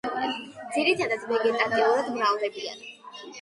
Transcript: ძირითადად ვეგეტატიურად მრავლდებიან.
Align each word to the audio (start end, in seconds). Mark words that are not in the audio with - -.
ძირითადად 0.77 1.27
ვეგეტატიურად 1.33 2.09
მრავლდებიან. 2.17 2.83